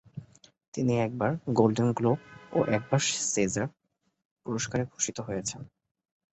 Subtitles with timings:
[0.73, 2.19] তিনবার তিনি Golden Globe
[2.51, 2.99] ও একবার
[3.31, 3.65] সেজার
[4.45, 5.61] পুরস্কারে ভূষিত হয়েছেন।